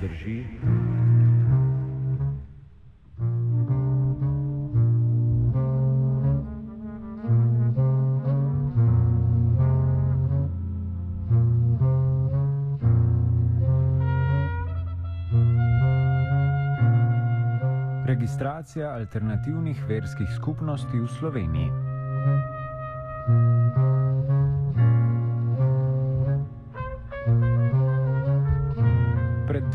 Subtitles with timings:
[0.00, 0.44] Drži.
[18.06, 21.70] Registracija alternativnih verskih skupnosti v Sloveniji.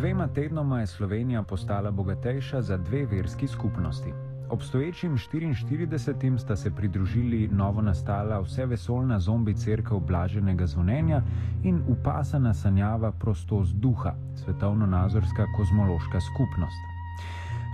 [0.06, 4.14] Dvema tednoma je Slovenija postala bogatejša za dve verski skupnosti.
[4.50, 11.22] Obstoječim 44 sta se pridružili novo nastala vse vesolna zombi crkva Blaženega zvonjenja
[11.64, 16.95] in upasana sanjava prostost duha, svetovno-nazorska kozmološka skupnost.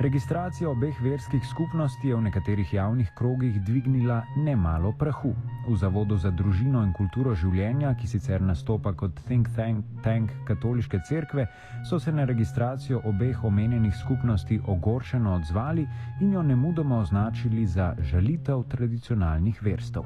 [0.02, 5.36] Registracija obeh verskih skupnosti je v nekaterih javnih krogih dvignila nemalo prahu.
[5.68, 11.04] V Zavodu za družino in kulturo življenja, ki sicer nastopa kot think tank, tank katoliške
[11.06, 11.46] cerkve,
[11.86, 15.86] so se na registracijo obeh omenjenih skupnosti ogorčeno odzvali
[16.22, 20.02] in jo nemudoma označili za žalitev tradicionalnih verstv.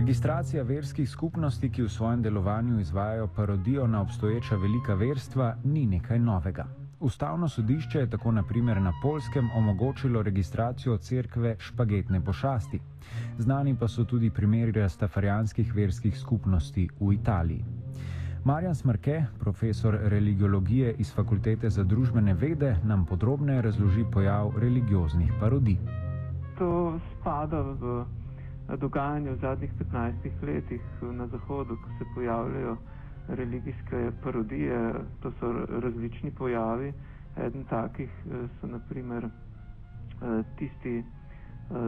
[0.00, 6.18] Registracija verskih skupnosti, ki v svojem delovanju izvajajo parodijo na obstoječa velika verstva, ni nekaj
[6.18, 6.64] novega.
[7.00, 12.80] Ustavno sodišče je tako naprimer na Polskem omogočilo registracijo cerkve špagetne pošasti.
[13.38, 17.64] Znani pa so tudi primeri rastafarijanskih verskih skupnosti v Italiji.
[18.44, 25.76] Marjan Smrke, profesor religiologije iz Fakultete za družbene vede, nam podrobneje razloži pojav religioznih parodij.
[26.58, 28.04] To spada v
[28.76, 32.76] dogajanje v zadnjih 15 letih na Zahodu, ko se pojavljajo
[33.28, 36.92] religijske parodije, to so različni pojavi.
[37.36, 39.30] Eden takih eh, so naprimer eh,
[40.58, 41.04] tisti eh,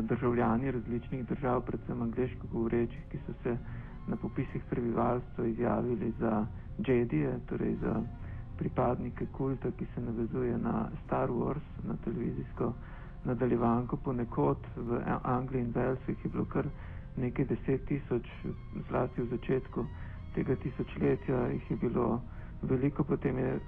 [0.03, 3.57] državljani različnih držav, predvsem angliško govorečih, ki so se
[4.09, 6.47] na popisih prebivalstva izjavili za
[6.79, 8.03] Jedije, torej za
[8.59, 12.73] pripadnike kulta, ki se navezuje na Star Wars, na televizijsko
[13.25, 16.67] nadaljevanko ponekod v Angliji in Velsu jih je bilo kar
[17.17, 18.27] nekaj deset tisoč,
[18.89, 19.87] zlasti v začetku
[20.35, 22.21] tega tisočletja jih je bilo
[22.63, 23.59] veliko, potem je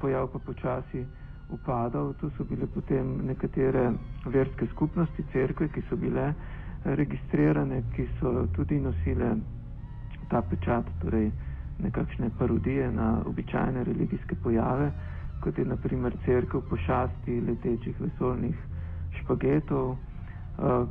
[0.00, 1.04] pojav pa počasi
[1.48, 2.14] upadal.
[2.14, 3.90] Tu so bile potem nekatere
[4.26, 6.30] verske skupnosti, cerkve, ki so bile
[6.84, 9.34] registrirane, ki so tudi nosile
[10.28, 11.30] ta pečat, torej
[11.78, 14.90] nekakšne parodije na običajne religijske pojave,
[15.40, 18.56] kot je naprimer cerkev pošasti letečih vesolnih
[19.12, 19.96] špagetov.
[20.58, 20.88] Uh,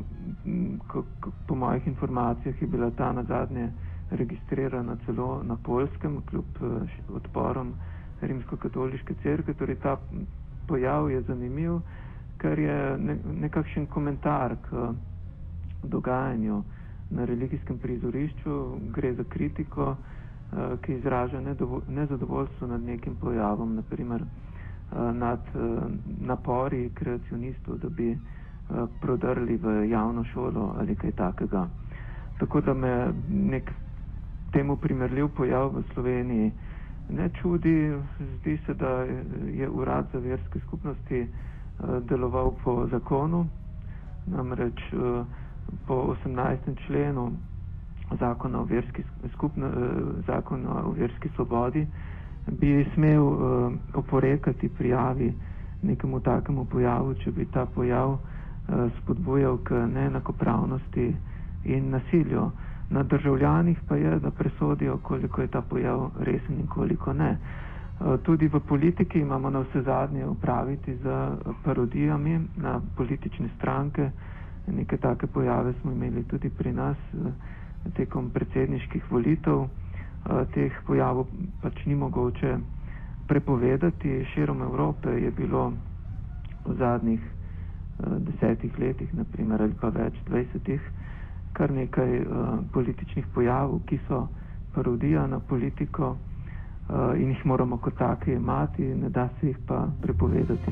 [1.48, 3.70] po mojih informacijah je bila ta na zadnje
[4.12, 7.74] registrirana celo na polskem, kljub uh, odporom
[8.22, 9.54] rimsko-katoliške cerkve.
[9.54, 9.98] Torej ta
[10.68, 11.80] pojav je zanimiv,
[12.38, 14.94] ker je ne, nekakšen komentar k
[15.84, 16.64] dogajanju
[17.10, 18.56] na religijskem prizorišču,
[18.92, 19.96] gre za kritiko,
[20.82, 21.40] ki izraža
[21.88, 24.57] nezadovoljstvo nad nekim pojavom, naprimer Eh,
[24.94, 25.60] nad eh,
[26.20, 28.18] napori kreacionistov, da bi eh,
[29.02, 31.68] prodrli v javno šolo ali kaj takega.
[32.40, 32.94] Tako da me
[33.30, 33.72] nek
[34.52, 36.52] temu primerljiv pojav v Sloveniji
[37.12, 37.94] ne čudi.
[38.34, 38.90] Zdi se, da
[39.50, 41.28] je urad za verske skupnosti
[42.02, 43.46] deloval po zakonu,
[44.28, 44.82] namreč
[45.88, 45.94] po
[46.26, 46.58] 18.
[46.78, 47.32] členu
[48.12, 49.70] zakona o verski, skupno,
[50.28, 51.88] zakona o verski svobodi
[52.50, 53.38] bi smel uh,
[53.94, 55.34] oporekati prijavi
[55.82, 58.20] nekemu takemu pojavu, če bi ta pojav uh,
[58.94, 61.16] spodbujal k neenakopravnosti
[61.66, 62.52] in nasilju.
[62.90, 67.38] Na državljanih pa je, da presodijo, koliko je ta pojav resen in koliko ne.
[68.00, 71.04] Uh, tudi v politiki imamo na vse zadnje upraviti z
[71.64, 74.10] parodijami na politične stranke.
[74.70, 76.98] Neke take pojave smo imeli tudi pri nas
[77.94, 79.68] tekom predsedniških volitev.
[80.28, 81.28] Eh, teh pojavov
[81.64, 82.58] pač ni mogoče
[83.28, 84.26] prepovedati.
[84.26, 85.72] Širom Evrope je bilo
[86.66, 90.84] v zadnjih uh, desetih letih, naprimer, ali pa več dvajsetih,
[91.56, 92.28] kar nekaj uh,
[92.76, 94.26] političnih pojavov, ki so
[94.76, 96.18] parodija na politiko
[97.20, 100.72] in jih moramo kot take imati, ne da se jih pa prepovedati.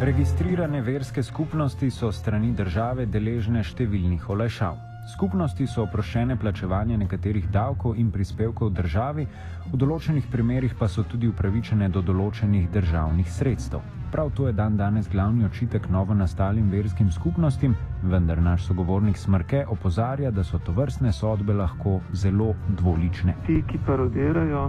[0.00, 4.74] Registrirane verske skupnosti so strani države deležne številnih olajšav.
[5.08, 9.24] Skupnosti so oproščene plačevanja nekaterih davkov in prispevkov državi,
[9.70, 13.80] v določenih primerjih pa so tudi upravičene do določenih državnih sredstev.
[14.12, 17.72] Prav to je dan danes glavni očitek novo nastalim verskim skupnostim,
[18.04, 23.38] vendar naš sogovornik Smrke opozarja, da so to vrstne sodbe lahko zelo dvolične.
[23.48, 24.68] Ti, ki parodirajo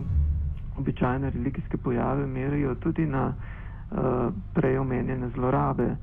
[0.80, 3.34] običajne religijske pojave merijo tudi na
[4.54, 5.96] prej omenjene zlorabe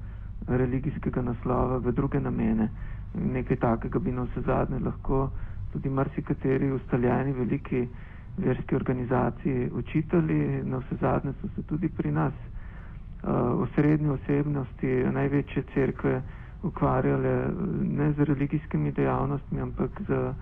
[0.48, 2.68] religijskega naslova v druge namene.
[3.14, 5.30] Nekaj takega bi na vse zadnje lahko
[5.72, 7.88] tudi marsikateri ustaljeni veliki
[8.36, 15.62] verski organizaciji učitali, na vse zadnje so se tudi pri nas uh, osrednje osebnosti največje
[15.74, 16.22] cerkve
[16.62, 17.34] ukvarjale
[17.82, 20.32] ne z religijskimi dejavnostmi, ampak z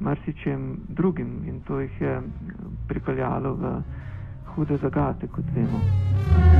[0.00, 2.20] marsičem drugim in to jih je
[2.88, 3.82] pripeljalo v
[4.48, 6.57] hude zagate, kot vemo.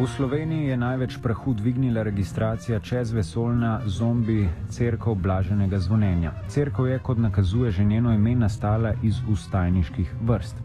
[0.00, 6.32] V Sloveniji je največ prahu dvignila registracija čezvesoljna zombi crkv Blaženega zvonjenja.
[6.48, 10.56] Cerkev je, kot nakazuje že njeno ime, nastala iz ustajniških vrst.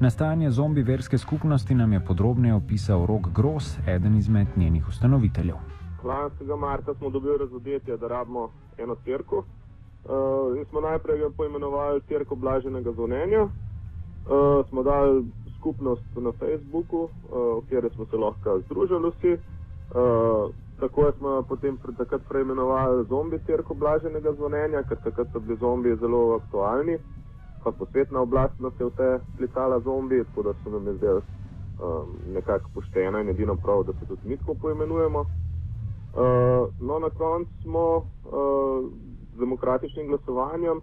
[0.00, 5.56] Nastajanje zombi verske skupnosti nam je podrobneje opisal Rok Gros, eden izmed njenih ustanoviteljev.
[6.04, 8.48] Lanskega marca smo dobili razodetje, da rabimo
[8.78, 9.38] eno crkvo.
[9.38, 13.42] Uh, in smo najprej poimenovali crkvo Blaženega zvonjenja.
[13.42, 13.50] Uh,
[14.68, 15.24] smo dali
[15.58, 17.10] skupnost na Facebooku, uh,
[17.58, 19.32] v kateri smo se lahko združili vsi.
[19.32, 25.96] Uh, tako smo potem takrat preimenovali zombi crkvo Blaženega zvonjenja, ker takrat so bili zombi
[25.96, 26.98] zelo aktualni.
[27.64, 32.34] Pa posvetna oblast nas je vse klicala zombi, tako da so nam je zdelo um,
[32.34, 35.20] nekako pošteno in edino prav, da se tudi mi tako poimenujemo.
[35.20, 35.26] Uh,
[36.80, 38.04] no, na koncu smo uh,
[39.34, 40.80] z demokratičnim glasovanjem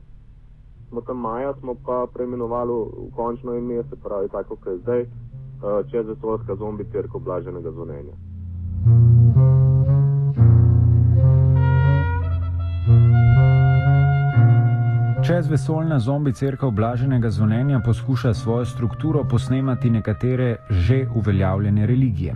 [1.08, 5.10] tam maja, smo pa preimenovali v končno ime, se pravi, tako kot je zdaj, uh,
[5.92, 8.16] čez vesoljska zombi crkva blaženega zvonjenja.
[15.26, 22.36] Čez vesoljna zombi crkva blaženega zvonjenja poskuša svojo strukturo posnemati nekatere že uveljavljene religije.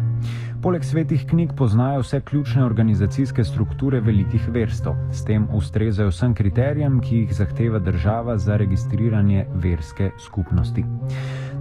[0.59, 6.97] Poleg svetih knjig poznajo vse ključne organizacijske strukture velikih verstov, s tem ustrezajo vsem kriterijem,
[7.00, 10.83] ki jih zahteva država za registriranje verske skupnosti.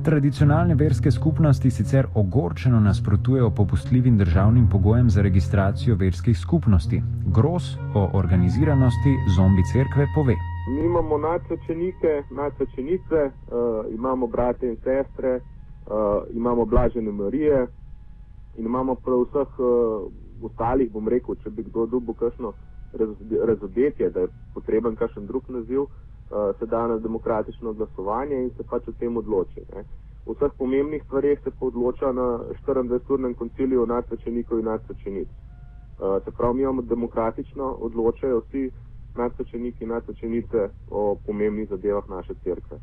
[0.05, 7.03] Tradicionalne verske skupnosti sicer ogorčeno nasprotujejo popustljivim državnim pogojem za registracijo verskih skupnosti.
[7.27, 10.35] Gros o organiziranosti zombi cerkve pove.
[10.75, 17.67] Mi imamo nadsvečenike, nadsvečenice, uh, imamo brate in sestre, uh, imamo blažene Marije,
[18.59, 20.11] in imamo prav vseh uh,
[20.43, 22.53] ostalih, bom rekel, če bi kdo dobil kakšno
[23.47, 25.89] razodetje, da je potreben kakšen drug naziv, uh,
[26.59, 29.65] se da na demokratično glasovanje in se pač o tem odloči.
[29.75, 29.85] Ne.
[30.27, 32.27] V vseh pomembnih stvarih se pa odloča na
[32.67, 35.29] 24-urnem konciliju nadsvečenikov in nadsvečenic.
[35.29, 38.71] Uh, se pravi, mi imamo demokratično odločajo vsi
[39.17, 42.79] nadsvečeniki in nadsvečenice o pomembnih zadevah naše crkve.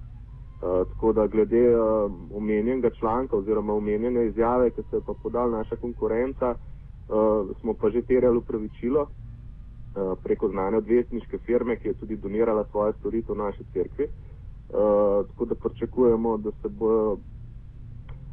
[0.55, 5.51] Uh, tako da glede uh, omenjenega članka oziroma omenjene izjave, ki se je pa podal
[5.51, 11.93] naša konkurenca, uh, smo pa že terjali upravičilo uh, preko znane odvetniške firme, ki je
[11.93, 14.05] tudi donirala svoje storitev naši cerkvi.
[14.05, 17.17] Uh, tako da pričakujemo, da se bojo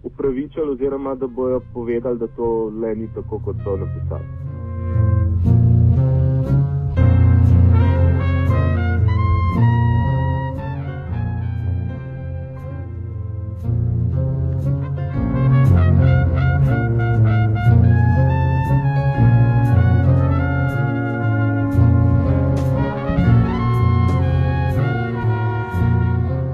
[0.03, 4.42] upravičili oziroma da bojo povedali, da to le ni tako, kot so napisali.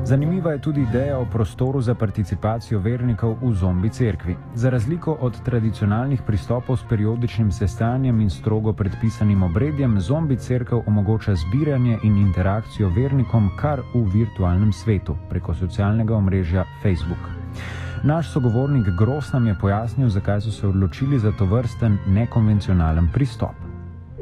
[0.08, 4.36] Zanimiva je tudi ideja o prostoru za participacijo vernikov v zombi cerkvi.
[4.54, 11.34] Za razliko od tradicionalnih pristopov s periodičnim sestanjem in strogo predpisanim obredjem, zombi cerkev omogoča
[11.34, 17.28] zbiranje in interakcijo vernikom kar v virtualnem svetu preko socialnega omrežja Facebook.
[18.04, 23.60] Naš sogovornik Gros nam je pojasnil, zakaj so se odločili za to vrsten nekonvencionalen pristop.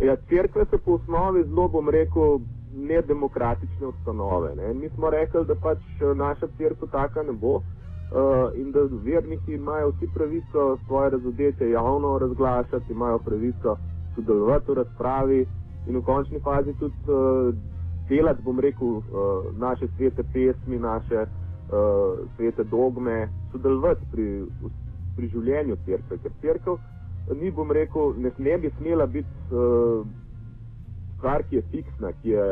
[0.02, 2.38] Ja, cerkve so po osnovi zelo, bom rekel,
[2.76, 4.54] nedemokratične ustanove.
[4.56, 4.74] Ne.
[4.74, 7.62] Mi smo rekli, da pač eh, naša crkva taka ne bo uh,
[8.54, 13.76] in da verniki imajo vsi pravico svoje razodete javno razglašati, imajo pravico
[14.14, 15.46] sodelovati v razpravi
[15.86, 17.54] in v končni fazi tudi uh,
[18.08, 19.02] delati, bom rekel, uh,
[19.58, 24.44] naše svete pesmi, naše uh, svete dogme, sodelovati pri,
[25.16, 26.18] pri življenju crkve.
[26.22, 26.76] Ker crkva
[27.40, 29.28] ni, bom rekel, ne, ne bi smela biti.
[29.50, 30.06] Uh,
[31.16, 32.46] stvar, ki je fiksna, ki, je,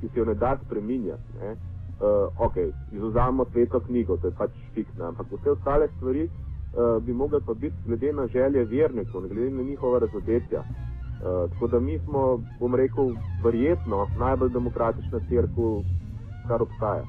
[0.00, 1.22] ki se jo ne da spremenjati.
[1.42, 1.56] Uh,
[2.00, 2.56] eh, ok,
[2.92, 7.54] izuzamemo sveto knjigo, to je pač fiksna, ampak vse ostale stvari uh, bi mogle pa
[7.54, 10.60] biti glede na želje vernikov, glede na njihova razodetja.
[10.60, 15.82] Uh, tako da mi smo, bom rekel, verjetno najbolj demokratična crkva,
[16.48, 17.04] kar obstaja.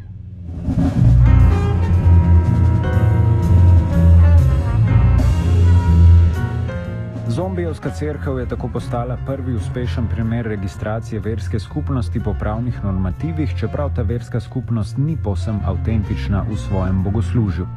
[7.29, 13.95] Zombijevska crkva je tako postala prvi uspešen primer registracije verske skupnosti po pravnih normativih, čeprav
[13.95, 17.67] ta verska skupnost ni posem avtentična v svojem bogoslužju.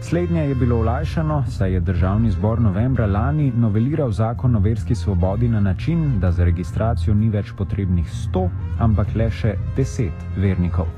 [0.00, 5.48] Slednje je bilo olajšano, saj je državni zbor novembra lani noveliral zakon o verski svobodi
[5.48, 10.97] na način, da za registracijo ni več potrebnih 100, ampak le še 10 vernikov.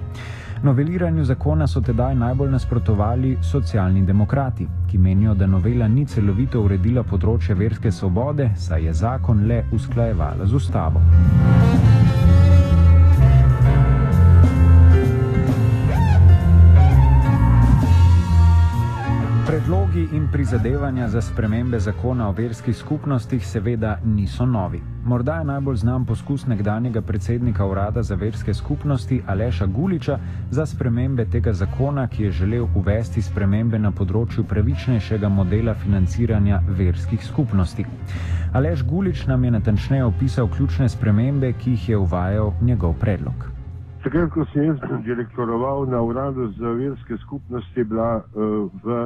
[0.63, 7.03] Noveliranju zakona so tedaj najbolj nasprotovali socialni demokrati, ki menijo, da novela ni celovito uredila
[7.03, 11.01] področje verske svobode, saj je zakon le usklajevala z ustavo.
[19.51, 24.81] Predlogi in prizadevanja za spremembe zakona o verskih skupnostih seveda niso novi.
[25.05, 30.19] Morda je najbolj znan poskus nekdanjega predsednika urada za verske skupnosti Aleša Guliča
[30.51, 37.25] za spremembe tega zakona, ki je želel uvesti spremembe na področju pravičnejšega modela financiranja verskih
[37.27, 37.87] skupnosti.
[38.53, 43.51] Aleš Gulič nam je natančneje opisal ključne spremembe, ki jih je uvajal njegov predlog.
[44.05, 49.01] Takrat, ko sem jaz direktoroval na uradu za verske skupnosti, bila uh, v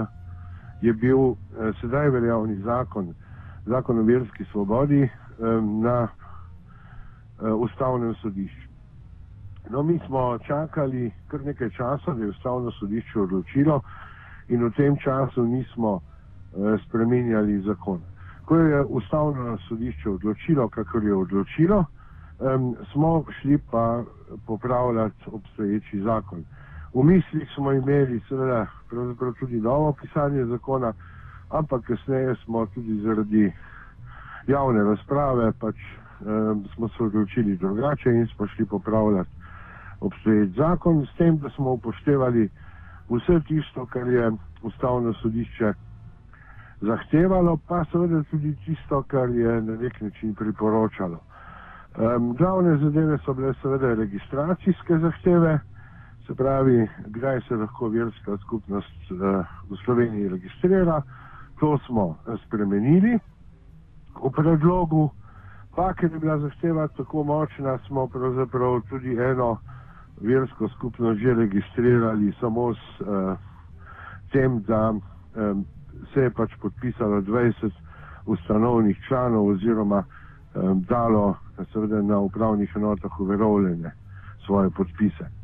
[0.84, 3.14] je bil eh, sedaj veljavni zakon,
[3.66, 5.10] zakon o verski svobodi eh,
[5.82, 8.68] na eh, ustavnem sodišču.
[9.70, 13.80] No, mi smo čakali kar nekaj časa, da je ustavno sodišče odločilo
[14.48, 18.04] in v tem času nismo eh, spremenjali zakona.
[18.44, 22.44] Ko je ustavno sodišče odločilo, kako je odločilo, eh,
[22.92, 24.02] smo šli pa
[24.46, 26.44] popravljati obstoječi zakon.
[26.94, 28.66] V mislih smo imeli seveda
[29.40, 30.92] tudi novo pisanje zakona,
[31.50, 33.52] ampak kasneje smo tudi zaradi
[34.46, 36.24] javne razprave pač eh,
[36.74, 39.30] smo se odločili drugače in smo šli popravljati
[40.00, 42.48] obstoječ zakon s tem, da smo upoštevali
[43.08, 44.30] vse tisto, kar je
[44.62, 45.72] ustavno sodišče
[46.80, 51.18] zahtevalo, pa seveda tudi tisto, kar je na nek način priporočalo.
[51.94, 55.58] Um, glavne zadeve so bile seveda registracijske zahteve,
[56.26, 59.18] se pravi, kdaj se lahko verska skupnost uh,
[59.70, 61.02] v Sloveniji registrira.
[61.60, 63.18] To smo eh, spremenili
[64.14, 65.10] v predlogu,
[65.76, 69.58] pa ker je bila zahteva tako močna, smo pravzaprav tudi eno
[70.20, 73.38] versko skupnost že registrirali samo s uh,
[74.32, 75.64] tem, da um,
[76.14, 77.70] se je pač podpisalo 20
[78.26, 80.04] ustanovnih članov oziroma
[80.54, 81.36] um, dalo
[81.72, 83.92] seveda na upravnih enotah uverovljene
[84.46, 85.43] svoje podpise.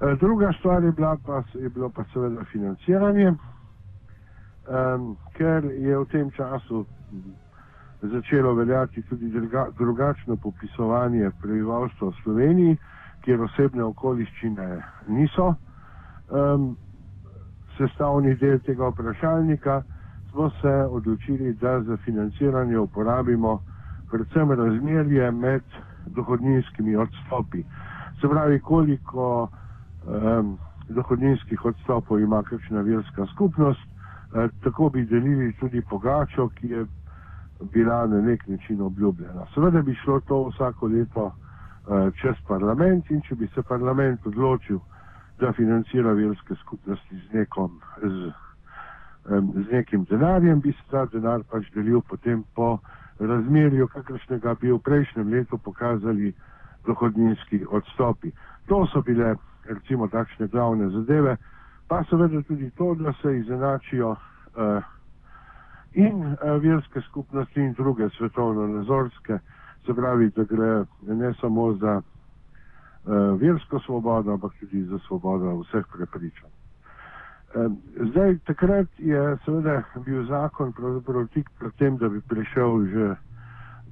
[0.00, 6.04] Eh, druga stvar je, bila pa, je bilo pa seveda financiranje, um, ker je v
[6.04, 6.84] tem času
[8.02, 12.76] začelo veljati tudi druga, drugačno popisovanje prebivalstva v Sloveniji,
[13.24, 15.54] kjer osebne okoliščine niso
[16.28, 16.76] um,
[17.78, 19.82] sestavni del tega vprašalnika,
[20.30, 23.62] smo se odločili, da za financiranje uporabimo
[24.10, 25.62] predvsem razmerje med
[26.06, 27.64] dohodninskimi odstopi.
[28.20, 29.48] Se pravi, koliko
[30.06, 30.58] um,
[30.88, 36.86] dohodninskih odstopov ima kakšna verska skupnost, uh, tako bi delili tudi pogačo, ki je
[37.72, 39.46] bila na nek način obljubljena.
[39.54, 44.78] Seveda bi šlo to vsako leto uh, čez parlament in če bi se parlament odločil,
[45.40, 48.32] da financira verske skupnosti z, nekom, z,
[49.28, 52.78] um, z nekim denarjem, bi se ta denar pač delil potem po
[53.18, 56.32] razmerju, kakršnega bi v prejšnjem letu pokazali
[56.86, 58.32] dohodninski odstopi.
[58.68, 59.34] To so bile
[59.68, 61.36] recimo takšne glavne zadeve,
[61.88, 64.82] pa seveda tudi to, da se izenačijo uh,
[65.94, 69.38] in uh, verske skupnosti in druge svetovno-nazorske,
[69.86, 75.84] se pravi, da gre ne samo za uh, versko svobodo, ampak tudi za svobodo vseh
[75.96, 76.50] prepričanj.
[78.10, 83.14] Zdaj, takrat je seveda bil zakon pravzaprav tik pred tem, da bi prišel že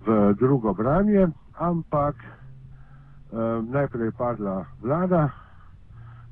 [0.06, 1.28] v drugo branje,
[1.58, 5.30] ampak eh, najprej je padla vlada,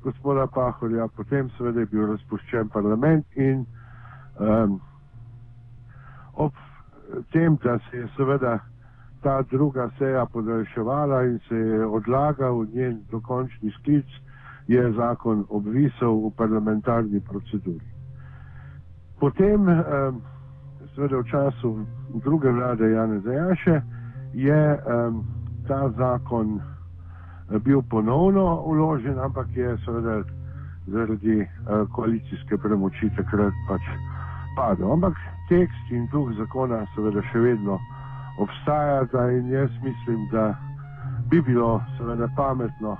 [0.03, 3.65] gospoda Pahorja, potem seveda je bil razpuščen parlament in
[4.39, 4.79] um,
[6.33, 6.53] ob
[7.31, 8.59] tem, da se je seveda
[9.23, 14.05] ta druga seja podaljševala in se je odlagal njen dokončni sklic,
[14.67, 17.85] je zakon obvisel v parlamentarni proceduri.
[19.19, 20.21] Potem, um,
[20.95, 21.73] seveda v času
[22.23, 23.81] druge vlade Jane Zajaše,
[24.33, 25.23] je um,
[25.67, 26.59] ta zakon
[27.49, 30.23] bil ponovno uložen, ampak je seveda
[30.87, 31.47] zaradi uh,
[31.91, 33.81] koalicijske premoči takrat pač
[34.55, 34.91] padel.
[34.93, 35.13] Ampak
[35.49, 37.79] tekst in duh zakona seveda še vedno
[38.37, 40.55] obstajata in jaz mislim, da
[41.29, 42.97] bi bilo seveda pametno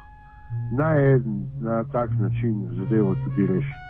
[0.77, 1.23] na en
[1.61, 3.83] na tak način zadevo tudi rešiti.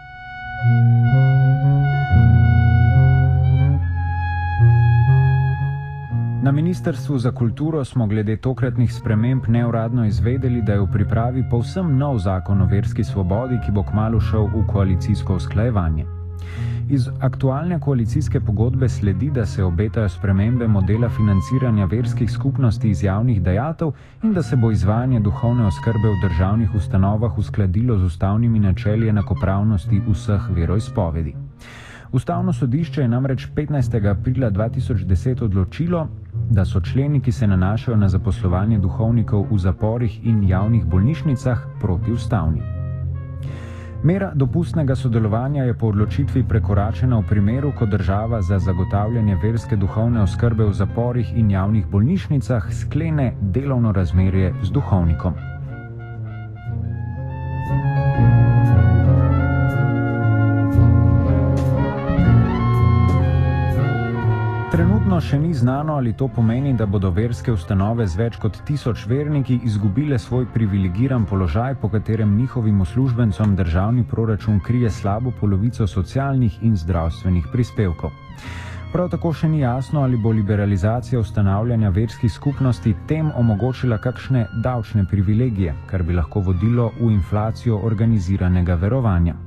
[6.44, 11.98] Na Ministrstvu za kulturo smo glede tokratnih sprememb neuradno izvedeli, da je v pripravi povsem
[11.98, 16.04] nov zakon o verski svobodi, ki bo kmalo šel v koalicijsko usklajevanje.
[16.90, 23.42] Iz aktualne koalicijske pogodbe sledi, da se obetajo spremembe modela financiranja verskih skupnosti iz javnih
[23.42, 29.08] dejatev in da se bo izvajanje duhovne oskrbe v državnih ustanovah uskladilo z ustavnimi načeli
[29.08, 31.36] enakopravnosti vseh veroizpovedi.
[32.12, 34.10] Ustavno sodišče je namreč 15.
[34.12, 36.08] aprila 2010 odločilo,
[36.50, 42.62] da so členi, ki se nanašajo na zaposlovanje duhovnikov v zaporih in javnih bolnišnicah, protiustavni.
[44.04, 50.22] Mera dopustnega sodelovanja je po odločitvi prekoračena v primeru, ko država za zagotavljanje verske duhovne
[50.22, 55.34] oskrbe v zaporih in javnih bolnišnicah sklene delovno razmerje z duhovnikom.
[65.13, 69.03] Trenutno še ni znano, ali to pomeni, da bodo verske ustanove z več kot tisoč
[69.05, 76.58] verniki izgubile svoj privilegiran položaj, po katerem njihovim uslužbencem državni proračun krije slabo polovico socialnih
[76.65, 78.10] in zdravstvenih prispevkov.
[78.89, 85.05] Prav tako še ni jasno, ali bo liberalizacija ustanavljanja verskih skupnosti tem omogočila kakšne davčne
[85.05, 89.38] privilegije, kar bi lahko vodilo v inflacijo organiziranega verovanja.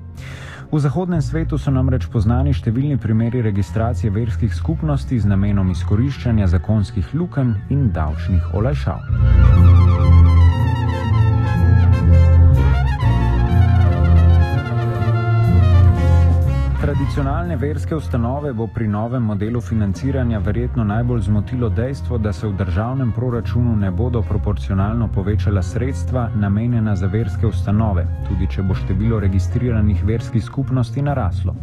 [0.73, 7.15] V zahodnem svetu so namreč poznani številni primeri registracije verskih skupnosti z namenom izkoriščanja zakonskih
[7.15, 9.86] lukenj in davčnih olajšav.
[16.87, 22.53] Tradicionalne verske ustanove bo pri novem modelu financiranja verjetno najbolj zmotilo dejstvo, da se v
[22.61, 29.19] državnem proračunu ne bodo proporcionalno povečala sredstva namenjena za verske ustanove, tudi če bo število
[29.21, 31.57] registriranih verskih skupnosti naraslo.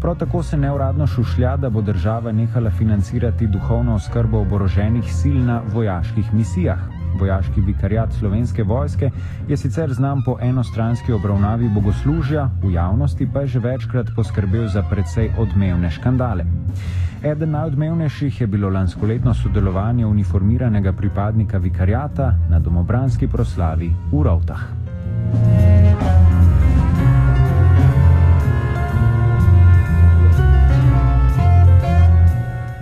[0.00, 5.60] Prav tako se neuradno šušlja, da bo država nehala financirati duhovno oskrbo oboroženih sil na
[5.68, 6.80] vojaških misijah,
[7.18, 9.10] vojaški vikariat slovenske vojske,
[9.48, 14.82] je sicer znan po enostranski obravnavi bogoslužja, v javnosti pa je že večkrat poskrbel za
[14.90, 16.44] precej odmevne škandale.
[17.22, 25.65] Eden najodmevnejših je bilo lanskoletno sodelovanje uniformiranega pripadnika vikariata na domobranski proslavi v Rovtah.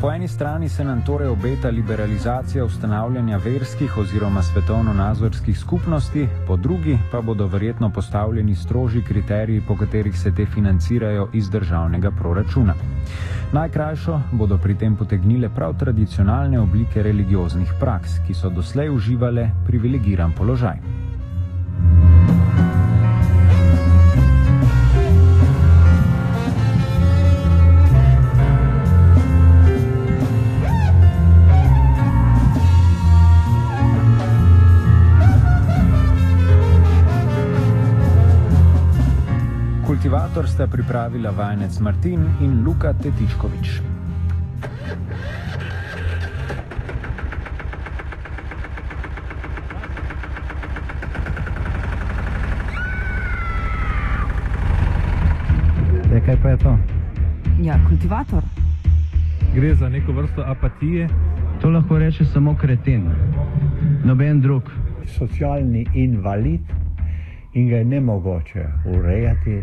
[0.04, 6.98] Po eni strani se nam torej obeta liberalizacija ustanavljanja verskih oziroma svetovno-nazorskih skupnosti, po drugi
[7.12, 12.74] pa bodo verjetno postavljeni strožji kriteriji, po katerih se te financirajo iz državnega proračuna.
[13.52, 20.32] Najkrajšo bodo pri tem potegnile prav tradicionalne oblike religioznih praks, ki so doslej uživale privilegiran
[20.36, 21.03] položaj.
[40.04, 43.80] Kultivator sta pripravila vajenec Martin in Luka Tetičkovič.
[56.04, 56.76] Zdaj, kaj pa je to?
[57.62, 58.42] Ja, kultivator.
[59.54, 61.08] Gre za neko vrsto apatije.
[61.62, 63.08] To lahko reče samo kreten,
[64.04, 64.68] noben drug.
[65.16, 66.60] Socialni invalid
[67.54, 69.62] in ga je ne mogoče urejati,